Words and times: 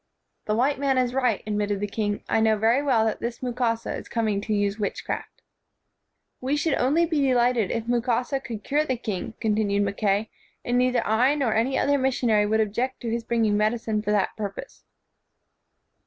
"The 0.45 0.55
white 0.55 0.79
man 0.79 0.97
is 0.97 1.13
right," 1.13 1.43
admitted 1.45 1.79
the 1.79 1.85
king. 1.85 2.23
"I 2.27 2.39
know 2.39 2.57
very 2.57 2.81
well 2.81 3.05
that 3.05 3.19
this 3.19 3.43
Mukasa 3.43 3.95
is 3.95 4.09
coming 4.09 4.41
to 4.41 4.51
use 4.51 4.79
witchcraft." 4.79 5.43
"We 6.41 6.55
should 6.57 6.73
only 6.73 7.05
be 7.05 7.21
delighted 7.21 7.69
if 7.69 7.85
Mukasa 7.87 8.39
could 8.39 8.63
cure 8.63 8.83
the 8.83 8.97
king," 8.97 9.35
continued 9.39 9.83
Mackay, 9.83 10.31
"and 10.65 10.79
neither 10.79 11.05
I 11.05 11.35
nor 11.35 11.53
any 11.53 11.77
other 11.77 11.99
missionary 11.99 12.47
would 12.47 12.61
object 12.61 12.99
to 13.01 13.11
his 13.11 13.23
bringing 13.23 13.55
medicine 13.57 14.01
for 14.01 14.09
that 14.09 14.35
purpose." 14.35 14.83